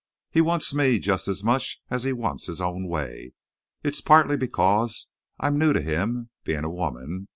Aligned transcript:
He 0.31 0.41
wants 0.41 0.73
me 0.73 0.97
just 0.97 1.27
as 1.27 1.43
much 1.43 1.79
as 1.91 2.05
he 2.05 2.11
wants 2.11 2.47
his 2.47 2.59
own 2.59 2.87
way. 2.87 3.33
It's 3.83 4.01
partly 4.01 4.35
because 4.35 5.11
I'm 5.39 5.59
new 5.59 5.73
to 5.73 5.81
him, 5.81 6.31
being 6.43 6.63
a 6.63 6.71
woman. 6.71 7.27